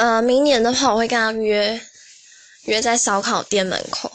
[0.00, 1.78] 呃明年的话我会跟他约
[2.64, 4.10] 约在烧烤店门口。